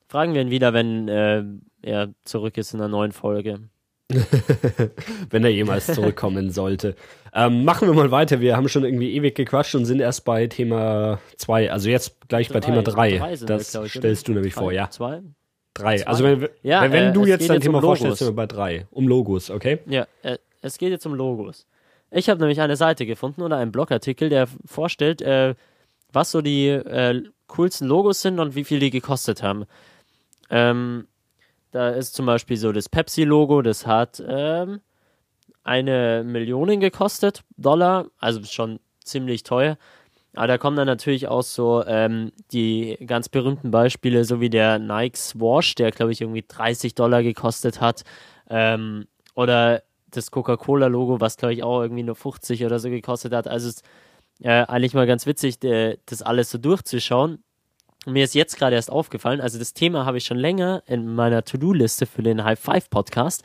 [0.08, 1.43] Fragen wir ihn wieder, wenn äh,
[1.82, 3.69] er zurück ist in einer neuen Folge.
[5.32, 6.96] Wenn er jemals zurückkommen sollte.
[7.34, 8.41] Ähm, machen wir mal weiter.
[8.41, 11.72] Wir haben schon irgendwie ewig gequatscht und sind erst bei Thema 2.
[11.72, 13.17] Also jetzt gleich bei Thema 3.
[13.17, 14.62] Drei sind wir, Das stellst du nämlich Drei?
[14.62, 14.88] vor, ja.
[14.91, 15.24] Zwei?
[15.74, 15.98] 3.
[15.98, 16.08] Zwei?
[16.08, 18.48] Also wenn, Ja, wenn, wenn äh, du jetzt dein Thema um vorstellst, sind wir bei
[18.48, 18.88] 3.
[18.92, 19.80] Um Logos, okay?
[19.88, 21.66] Ja, äh, es geht jetzt um Logos.
[22.12, 25.56] Ich habe nämlich eine Seite gefunden oder einen Blogartikel, der vorstellt, äh,
[26.12, 29.66] was so die äh, coolsten Logos sind und wie viel die gekostet haben.
[30.50, 31.08] Ähm,
[31.72, 34.82] da ist zum Beispiel so das Pepsi-Logo, das hat ähm,
[35.64, 39.78] eine Million gekostet, Dollar, also schon ziemlich teuer.
[40.36, 44.80] Aber da kommen dann natürlich auch so ähm, die ganz berühmten Beispiele, so wie der
[44.80, 48.04] Nike Swash, der glaube ich irgendwie 30 Dollar gekostet hat.
[48.50, 53.48] Ähm, oder das Coca-Cola-Logo, was glaube ich auch irgendwie nur 50 oder so gekostet hat.
[53.48, 53.84] Also ist
[54.41, 57.43] äh, eigentlich mal ganz witzig, de, das alles so durchzuschauen.
[58.06, 61.13] Und mir ist jetzt gerade erst aufgefallen, also das Thema habe ich schon länger in
[61.13, 63.43] meiner To-Do-Liste für den High Five Podcast.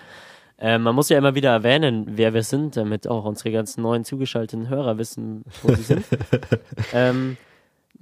[0.58, 4.04] Äh, man muss ja immer wieder erwähnen, wer wir sind, damit auch unsere ganzen neuen
[4.04, 6.04] zugeschalteten Hörer wissen, wo sie sind.
[6.92, 7.36] ähm,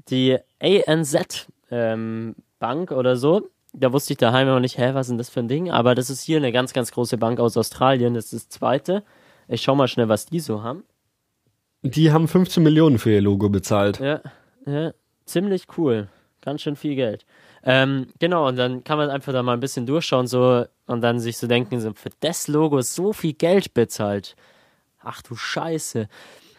[0.09, 5.11] die ANZ ähm, Bank oder so, da wusste ich daheim noch nicht, hä, was ist
[5.11, 5.71] denn das für ein Ding?
[5.71, 9.03] Aber das ist hier eine ganz, ganz große Bank aus Australien, das ist das zweite.
[9.49, 10.85] Ich schau mal schnell, was die so haben.
[11.83, 14.01] Die haben 15 Millionen für ihr Logo bezahlt.
[14.01, 14.21] Ja,
[14.65, 14.93] ja,
[15.27, 16.09] ziemlich cool.
[16.41, 17.27] Ganz schön viel Geld.
[17.69, 21.19] Ähm, genau, und dann kann man einfach da mal ein bisschen durchschauen so und dann
[21.19, 24.37] sich so denken, so, für das Logo so viel Geld bezahlt.
[25.01, 26.09] Ach du Scheiße.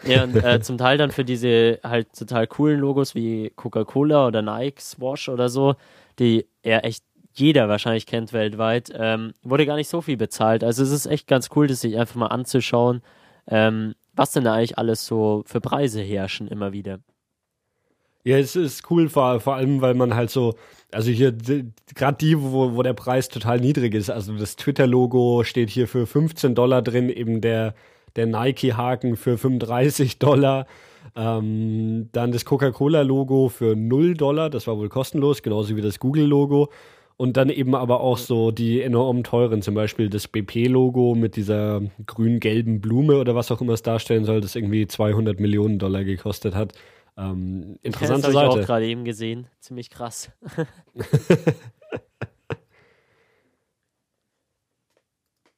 [0.03, 4.41] Ja, und äh, zum Teil dann für diese halt total coolen Logos wie Coca-Cola oder
[4.41, 5.75] Nike, Swash oder so,
[6.19, 10.61] die ja echt jeder wahrscheinlich kennt weltweit, ähm, wurde gar nicht so viel bezahlt.
[10.61, 13.01] Also es ist echt ganz cool, das sich einfach mal anzuschauen,
[13.47, 16.99] ähm, was denn da eigentlich alles so für Preise herrschen immer wieder.
[18.23, 20.55] Ja, es ist cool, vor, vor allem, weil man halt so,
[20.91, 21.34] also hier,
[21.95, 26.08] gerade die, wo, wo der Preis total niedrig ist, also das Twitter-Logo steht hier für
[26.08, 27.76] 15 Dollar drin, eben der,
[28.15, 30.65] der Nike-Haken für 35 Dollar,
[31.15, 36.69] ähm, dann das Coca-Cola-Logo für 0 Dollar, das war wohl kostenlos, genauso wie das Google-Logo.
[37.19, 41.82] Und dann eben aber auch so die enorm teuren, zum Beispiel das BP-Logo mit dieser
[42.06, 46.54] grün-gelben Blume oder was auch immer es darstellen soll, das irgendwie 200 Millionen Dollar gekostet
[46.54, 46.73] hat.
[47.17, 48.62] Ähm, interessante das habe ich Seite.
[48.63, 49.47] auch gerade eben gesehen.
[49.60, 50.30] Ziemlich krass.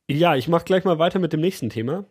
[0.10, 2.06] Ja, ich mache gleich mal weiter mit dem nächsten Thema.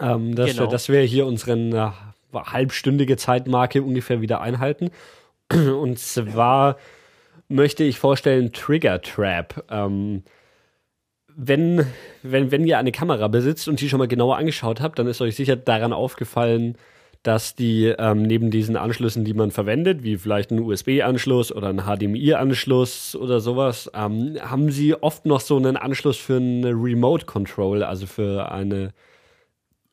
[0.00, 0.62] Ähm, dass, Genau.
[0.62, 1.90] wir, dass wir hier unseren äh,
[2.32, 4.90] halbstündige Zeitmarke ungefähr wieder einhalten.
[5.52, 6.78] Und zwar
[7.48, 9.62] möchte ich vorstellen Trigger Trap.
[9.70, 10.22] Ähm,
[11.34, 11.86] wenn,
[12.22, 15.20] wenn, wenn ihr eine Kamera besitzt und die schon mal genauer angeschaut habt, dann ist
[15.20, 16.76] euch sicher daran aufgefallen,
[17.22, 21.82] dass die ähm, neben diesen Anschlüssen, die man verwendet, wie vielleicht ein USB-Anschluss oder ein
[21.82, 27.84] HDMI-Anschluss oder sowas, ähm, haben sie oft noch so einen Anschluss für eine Remote Control,
[27.84, 28.92] also für eine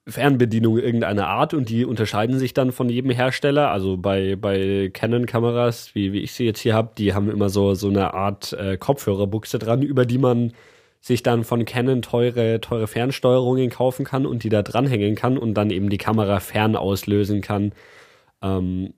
[0.08, 3.70] Fernbedienung irgendeiner Art und die unterscheiden sich dann von jedem Hersteller.
[3.70, 7.76] Also bei, bei Canon-Kameras, wie, wie ich sie jetzt hier habe, die haben immer so,
[7.76, 10.54] so eine Art äh, Kopfhörerbuchse dran, über die man
[11.00, 15.54] sich dann von Canon teure, teure Fernsteuerungen kaufen kann und die da dranhängen kann und
[15.54, 17.72] dann eben die Kamera fern auslösen kann.
[18.42, 18.94] Ähm,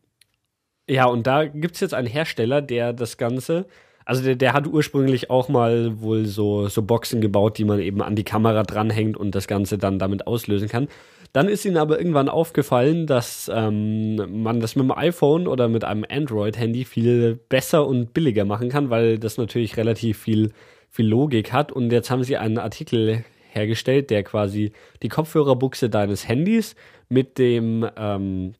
[0.89, 3.65] ja, und da gibt es jetzt einen Hersteller, der das Ganze,
[4.05, 8.01] also der, der hat ursprünglich auch mal wohl so, so Boxen gebaut, die man eben
[8.01, 10.87] an die Kamera dranhängt und das Ganze dann damit auslösen kann.
[11.33, 15.85] Dann ist ihnen aber irgendwann aufgefallen, dass ähm, man das mit dem iPhone oder mit
[15.85, 20.51] einem Android-Handy viel besser und billiger machen kann, weil das natürlich relativ viel,
[20.91, 21.71] viel Logik hat.
[21.71, 26.75] Und jetzt haben sie einen Artikel hergestellt, der quasi die Kopfhörerbuchse deines Handys
[27.09, 28.53] mit dem ähm,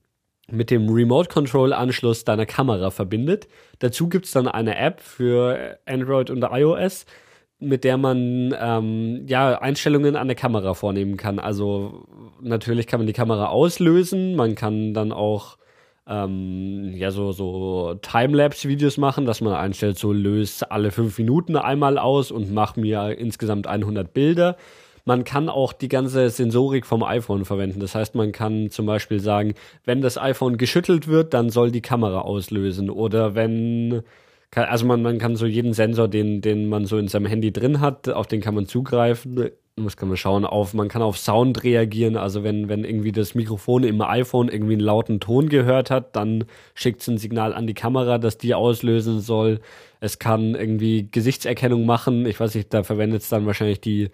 [0.50, 3.48] mit dem Remote-Control-Anschluss deiner Kamera verbindet.
[3.80, 7.06] Dazu gibt es dann eine App für Android und iOS,
[7.60, 11.40] mit der man ähm, ja Einstellungen an der Kamera vornehmen kann.
[11.40, 12.06] Also
[12.42, 15.58] natürlich kann man die Kamera auslösen, man kann dann auch
[16.12, 21.98] ähm, ja so, so Timelapse-Videos machen, dass man einstellt, so löst alle fünf Minuten einmal
[21.98, 24.58] aus und mach mir insgesamt 100 Bilder.
[25.06, 27.80] Man kann auch die ganze Sensorik vom iPhone verwenden.
[27.80, 31.82] Das heißt, man kann zum Beispiel sagen, wenn das iPhone geschüttelt wird, dann soll die
[31.82, 32.90] Kamera auslösen.
[32.90, 34.04] Oder wenn,
[34.54, 37.80] also man, man kann so jeden Sensor, den, den man so in seinem Handy drin
[37.80, 39.50] hat, auf den kann man zugreifen.
[39.76, 40.46] Kann man schauen?
[40.46, 42.18] Auf, man kann auf Sound reagieren.
[42.18, 46.46] Also wenn, wenn irgendwie das Mikrofon im iPhone irgendwie einen lauten Ton gehört hat, dann
[46.76, 49.60] schickt es ein Signal an die Kamera, dass die auslösen soll.
[50.00, 52.26] Es kann irgendwie Gesichtserkennung machen.
[52.26, 54.10] Ich weiß nicht, da verwendet es dann wahrscheinlich die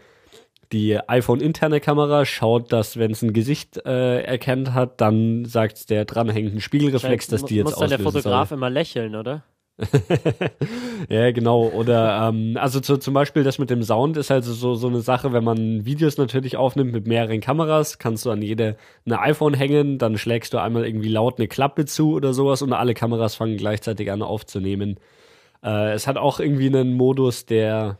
[0.71, 6.05] die iPhone-interne Kamera schaut, dass wenn es ein Gesicht äh, erkennt hat, dann sagt der
[6.05, 8.57] dranhängenden Spiegelreflex, dass die jetzt muss dann der Fotograf soll.
[8.57, 9.43] immer lächeln, oder?
[11.09, 11.67] ja, genau.
[11.67, 15.01] Oder ähm, also zu, zum Beispiel das mit dem Sound ist halt so, so eine
[15.01, 19.53] Sache, wenn man Videos natürlich aufnimmt mit mehreren Kameras, kannst du an jede eine iPhone
[19.53, 23.35] hängen, dann schlägst du einmal irgendwie laut eine Klappe zu oder sowas und alle Kameras
[23.35, 24.99] fangen gleichzeitig an aufzunehmen.
[25.63, 27.99] Äh, es hat auch irgendwie einen Modus, der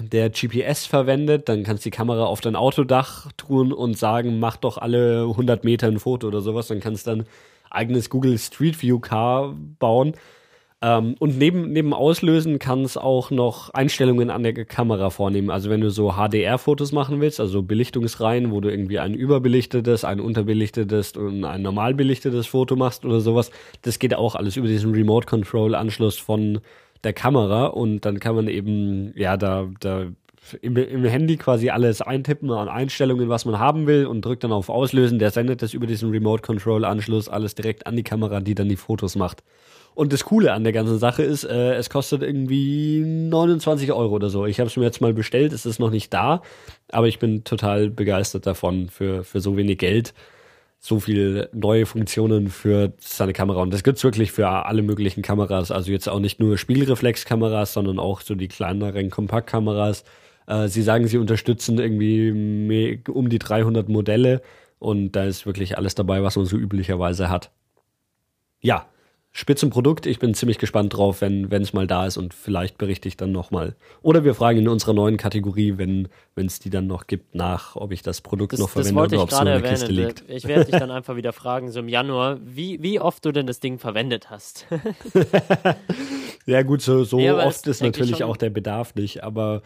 [0.00, 4.56] der GPS verwendet, dann kannst du die Kamera auf dein Autodach tun und sagen, mach
[4.56, 6.68] doch alle 100 Meter ein Foto oder sowas.
[6.68, 7.26] Dann kannst du dann
[7.70, 10.14] eigenes Google Street View Car bauen.
[10.80, 15.50] Ähm, und neben, neben Auslösen kann es auch noch Einstellungen an der Kamera vornehmen.
[15.50, 20.20] Also wenn du so HDR-Fotos machen willst, also Belichtungsreihen, wo du irgendwie ein überbelichtetes, ein
[20.20, 23.50] unterbelichtetes und ein normal belichtetes Foto machst oder sowas,
[23.82, 26.60] das geht auch alles über diesen Remote Control Anschluss von
[27.02, 30.06] der Kamera und dann kann man eben, ja, da, da
[30.62, 34.52] im, im, Handy quasi alles eintippen an Einstellungen, was man haben will und drückt dann
[34.52, 35.18] auf Auslösen.
[35.18, 38.68] Der sendet das über diesen Remote Control Anschluss alles direkt an die Kamera, die dann
[38.68, 39.42] die Fotos macht.
[39.98, 44.30] Und das Coole an der ganzen Sache ist, äh, es kostet irgendwie 29 Euro oder
[44.30, 44.46] so.
[44.46, 46.40] Ich habe es mir jetzt mal bestellt, es ist noch nicht da,
[46.92, 50.14] aber ich bin total begeistert davon für, für so wenig Geld
[50.78, 53.60] so viel neue Funktionen für seine Kamera.
[53.60, 55.72] Und das gibt's wirklich für alle möglichen Kameras.
[55.72, 60.04] Also jetzt auch nicht nur Spielreflexkameras, sondern auch so die kleineren Kompaktkameras.
[60.46, 64.42] Äh, sie sagen, sie unterstützen irgendwie um die 300 Modelle.
[64.78, 67.50] Und da ist wirklich alles dabei, was man so üblicherweise hat.
[68.60, 68.86] Ja,
[69.38, 70.06] Spitzenprodukt.
[70.06, 73.30] Ich bin ziemlich gespannt drauf, wenn es mal da ist und vielleicht berichte ich dann
[73.30, 73.76] nochmal.
[74.02, 77.92] Oder wir fragen in unserer neuen Kategorie, wenn es die dann noch gibt, nach, ob
[77.92, 80.24] ich das Produkt das, noch verwende oder ob es nur in der Kiste liegt.
[80.26, 83.46] Ich werde dich dann einfach wieder fragen, so im Januar, wie, wie oft du denn
[83.46, 84.66] das Ding verwendet hast.
[86.46, 89.62] ja gut, so, so ja, oft ist natürlich auch der Bedarf nicht, aber,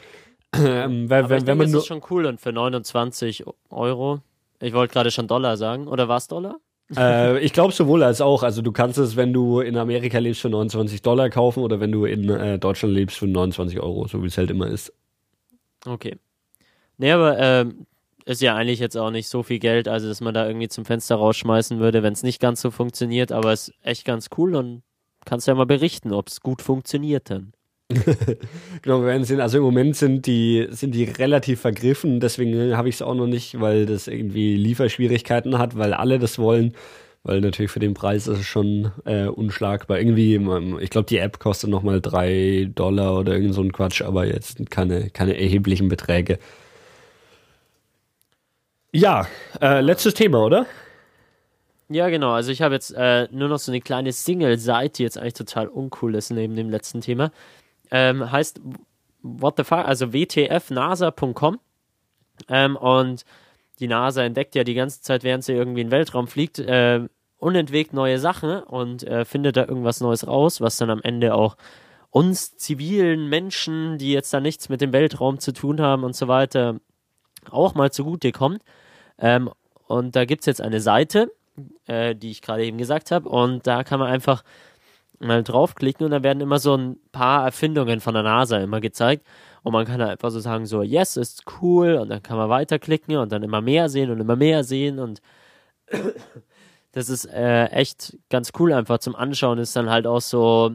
[0.54, 1.80] ähm, wenn, aber wenn, ich wenn man nur...
[1.80, 4.20] ist schon cool und für 29 Euro,
[4.60, 6.56] ich wollte gerade schon Dollar sagen, oder war es Dollar?
[6.96, 8.42] Äh, ich glaube sowohl als auch.
[8.42, 11.92] Also du kannst es, wenn du in Amerika lebst, für 29 Dollar kaufen oder wenn
[11.92, 14.92] du in äh, Deutschland lebst, für 29 Euro, so wie es halt immer ist.
[15.86, 16.18] Okay.
[16.98, 17.86] Nee, aber ähm,
[18.24, 20.84] ist ja eigentlich jetzt auch nicht so viel Geld, also dass man da irgendwie zum
[20.84, 24.54] Fenster rausschmeißen würde, wenn es nicht ganz so funktioniert, aber es ist echt ganz cool
[24.54, 24.82] und
[25.24, 27.52] kannst ja mal berichten, ob es gut funktioniert dann.
[28.82, 29.40] genau, wir werden sehen.
[29.40, 33.26] Also im Moment sind die, sind die relativ vergriffen, deswegen habe ich es auch noch
[33.26, 36.74] nicht, weil das irgendwie Lieferschwierigkeiten hat, weil alle das wollen.
[37.24, 39.98] Weil natürlich für den Preis ist es schon äh, unschlagbar.
[39.98, 40.34] Irgendwie,
[40.80, 44.68] ich glaube, die App kostet nochmal drei Dollar oder irgend so ein Quatsch, aber jetzt
[44.70, 46.40] keine, keine erheblichen Beträge.
[48.92, 49.28] Ja,
[49.60, 50.66] äh, letztes Thema, oder?
[51.88, 52.32] Ja, genau.
[52.32, 55.68] Also ich habe jetzt äh, nur noch so eine kleine Single-Seite, die jetzt eigentlich total
[55.68, 57.30] uncool ist neben dem letzten Thema
[57.92, 58.60] ähm, heißt
[59.22, 61.60] what the fuck, also wtfnasa.com
[62.48, 63.24] ähm, und
[63.78, 67.06] die NASA entdeckt ja die ganze Zeit, während sie irgendwie in den Weltraum fliegt, äh,
[67.38, 71.56] unentwegt neue Sachen und äh, findet da irgendwas Neues raus, was dann am Ende auch
[72.10, 76.28] uns zivilen Menschen, die jetzt da nichts mit dem Weltraum zu tun haben und so
[76.28, 76.78] weiter,
[77.50, 78.62] auch mal zugute kommt.
[79.18, 79.50] Ähm,
[79.86, 81.32] und da gibt es jetzt eine Seite,
[81.86, 84.44] äh, die ich gerade eben gesagt habe, und da kann man einfach
[85.22, 89.26] mal draufklicken und dann werden immer so ein paar Erfindungen von der NASA immer gezeigt.
[89.62, 91.94] Und man kann da einfach so sagen, so, yes, ist cool.
[91.94, 94.98] Und dann kann man weiterklicken und dann immer mehr sehen und immer mehr sehen.
[94.98, 95.20] Und
[96.92, 99.58] das ist äh, echt ganz cool einfach zum Anschauen.
[99.58, 100.72] Ist dann halt auch so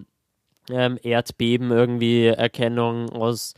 [0.70, 3.54] ähm, Erdbeben irgendwie Erkennung aus,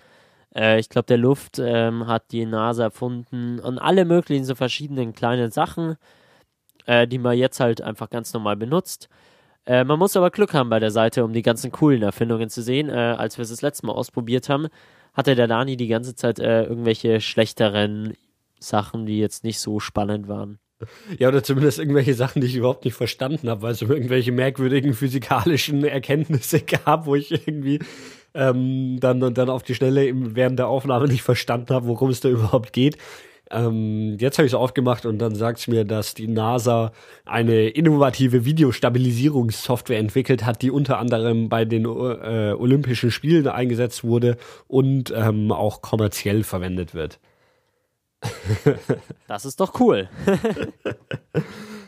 [0.55, 3.59] äh, ich glaube, der Luft ähm, hat die NASA erfunden.
[3.59, 5.97] Und alle möglichen so verschiedenen kleinen Sachen,
[6.85, 9.09] äh, die man jetzt halt einfach ganz normal benutzt.
[9.69, 12.63] Äh, man muss aber Glück haben bei der Seite, um die ganzen coolen Erfindungen zu
[12.63, 12.89] sehen.
[12.89, 14.67] Äh, als wir es das letzte Mal ausprobiert haben,
[15.13, 18.15] hatte der Dani die ganze Zeit äh, irgendwelche schlechteren
[18.59, 20.57] Sachen, die jetzt nicht so spannend waren.
[21.19, 24.95] Ja, oder zumindest irgendwelche Sachen, die ich überhaupt nicht verstanden habe, weil es irgendwelche merkwürdigen
[24.95, 27.79] physikalischen Erkenntnisse gab, wo ich irgendwie
[28.33, 32.29] ähm, dann, dann auf die Schnelle während der Aufnahme nicht verstanden habe, worum es da
[32.29, 32.97] überhaupt geht.
[33.51, 36.91] Ähm, jetzt habe ich es aufgemacht und dann sagt es mir, dass die NASA
[37.25, 44.37] eine innovative Videostabilisierungssoftware entwickelt hat, die unter anderem bei den äh, Olympischen Spielen eingesetzt wurde
[44.67, 47.19] und ähm, auch kommerziell verwendet wird.
[49.27, 50.09] das ist doch cool.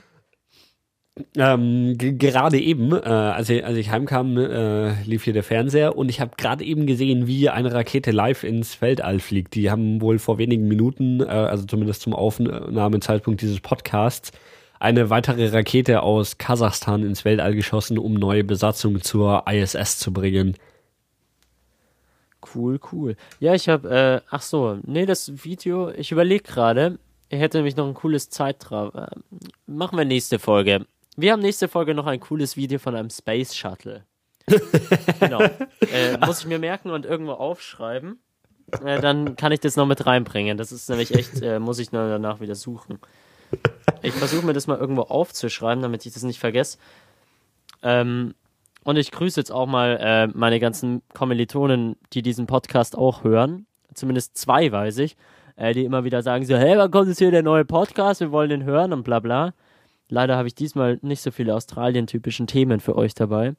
[1.36, 6.10] Ähm, gerade eben, äh, als, ich, als ich heimkam, äh, lief hier der Fernseher und
[6.10, 9.56] ich habe gerade eben gesehen, wie eine Rakete live ins Weltall fliegt.
[9.56, 14.32] Die haben wohl vor wenigen Minuten, äh, also zumindest zum Aufnahmezeitpunkt dieses Podcasts,
[14.80, 20.56] eine weitere Rakete aus Kasachstan ins Weltall geschossen, um neue Besatzung zur ISS zu bringen.
[22.54, 23.16] Cool, cool.
[23.40, 26.98] Ja, ich habe, äh, ach so, nee, das Video, ich überlege gerade,
[27.30, 28.92] ich hätte nämlich noch ein cooles Zeitraum.
[28.94, 29.08] Äh,
[29.66, 30.86] machen wir nächste Folge.
[31.18, 34.06] Wir haben nächste Folge noch ein cooles Video von einem Space Shuttle.
[35.20, 35.42] genau.
[35.92, 38.20] Äh, muss ich mir merken und irgendwo aufschreiben.
[38.84, 40.58] Äh, dann kann ich das noch mit reinbringen.
[40.58, 43.00] Das ist nämlich echt, äh, muss ich nur danach wieder suchen.
[44.02, 46.78] Ich versuche mir das mal irgendwo aufzuschreiben, damit ich das nicht vergesse.
[47.84, 48.34] Ähm,
[48.84, 53.68] und ich grüße jetzt auch mal äh, meine ganzen Kommilitonen, die diesen Podcast auch hören.
[53.94, 55.18] Zumindest zwei weiß ich,
[55.56, 58.22] äh, die immer wieder sagen so, hey, wann kommt jetzt hier der neue Podcast?
[58.22, 59.54] Wir wollen den hören und bla bla.
[60.12, 63.56] Leider habe ich diesmal nicht so viele Australien-typischen Themen für euch dabei.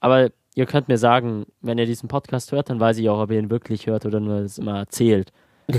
[0.00, 3.30] Aber ihr könnt mir sagen, wenn ihr diesen Podcast hört, dann weiß ich auch, ob
[3.30, 5.32] ihr ihn wirklich hört oder nur das immer erzählt.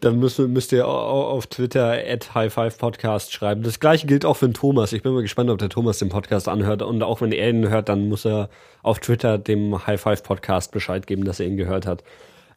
[0.00, 3.62] dann müsst, müsst ihr auf Twitter at High5Podcast schreiben.
[3.62, 4.94] Das gleiche gilt auch für den Thomas.
[4.94, 6.80] Ich bin mal gespannt, ob der Thomas den Podcast anhört.
[6.80, 8.48] Und auch wenn er ihn hört, dann muss er
[8.82, 12.02] auf Twitter dem High Five Podcast Bescheid geben, dass er ihn gehört hat.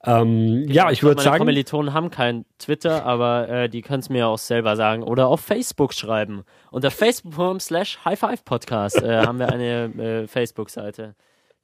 [0.06, 1.32] Ähm, ja, ich würde sagen.
[1.32, 5.04] Meine Kommilitonen haben kein Twitter, aber äh, die können es mir auch selber sagen.
[5.04, 6.44] Oder auf Facebook schreiben.
[6.72, 11.16] Unter facebook.com slash High Five Podcast äh, haben wir eine äh, Facebook-Seite.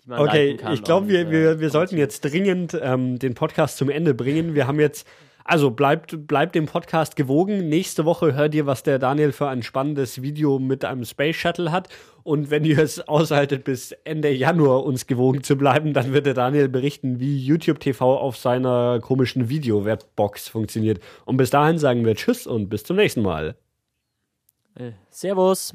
[0.10, 4.56] Okay, ich glaube, wir, wir, wir sollten jetzt dringend ähm, den Podcast zum Ende bringen.
[4.56, 5.08] Wir haben jetzt
[5.44, 7.70] also bleibt, bleibt dem Podcast gewogen.
[7.70, 11.72] Nächste Woche hört ihr, was der Daniel für ein spannendes Video mit einem Space Shuttle
[11.72, 11.90] hat.
[12.24, 16.34] Und wenn ihr es aushaltet, bis Ende Januar uns gewogen zu bleiben, dann wird der
[16.34, 21.02] Daniel berichten, wie YouTube TV auf seiner komischen Video-Webbox funktioniert.
[21.26, 23.56] Und bis dahin sagen wir Tschüss und bis zum nächsten Mal.
[24.76, 25.74] Äh, servus.